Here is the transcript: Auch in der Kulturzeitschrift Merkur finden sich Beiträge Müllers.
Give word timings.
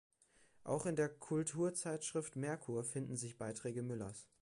Auch 0.63 0.87
in 0.87 0.95
der 0.95 1.09
Kulturzeitschrift 1.09 2.35
Merkur 2.35 2.83
finden 2.83 3.15
sich 3.17 3.37
Beiträge 3.37 3.83
Müllers. 3.83 4.27